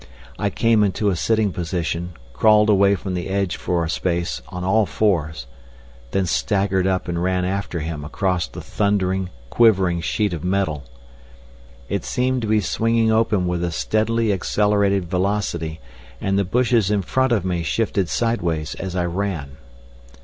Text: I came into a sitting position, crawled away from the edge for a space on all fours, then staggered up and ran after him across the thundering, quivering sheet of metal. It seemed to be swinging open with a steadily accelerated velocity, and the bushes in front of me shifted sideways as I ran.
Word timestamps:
I 0.39 0.49
came 0.49 0.83
into 0.83 1.11
a 1.11 1.15
sitting 1.15 1.51
position, 1.53 2.13
crawled 2.33 2.71
away 2.71 2.95
from 2.95 3.13
the 3.13 3.27
edge 3.29 3.55
for 3.55 3.83
a 3.83 3.87
space 3.91 4.41
on 4.47 4.63
all 4.63 4.87
fours, 4.87 5.45
then 6.09 6.25
staggered 6.25 6.87
up 6.87 7.07
and 7.07 7.21
ran 7.21 7.45
after 7.45 7.81
him 7.81 8.03
across 8.03 8.47
the 8.47 8.61
thundering, 8.61 9.29
quivering 9.51 10.01
sheet 10.01 10.33
of 10.33 10.43
metal. 10.43 10.85
It 11.87 12.03
seemed 12.03 12.41
to 12.41 12.47
be 12.47 12.61
swinging 12.61 13.11
open 13.11 13.45
with 13.45 13.63
a 13.63 13.69
steadily 13.71 14.33
accelerated 14.33 15.07
velocity, 15.07 15.79
and 16.19 16.35
the 16.35 16.45
bushes 16.45 16.89
in 16.89 17.03
front 17.03 17.31
of 17.31 17.45
me 17.45 17.61
shifted 17.61 18.09
sideways 18.09 18.73
as 18.79 18.95
I 18.95 19.05
ran. 19.05 19.57